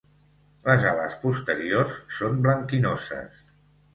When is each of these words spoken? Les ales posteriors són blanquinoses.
Les 0.67 0.85
ales 0.91 1.17
posteriors 1.25 1.99
són 2.19 2.41
blanquinoses. 2.47 3.45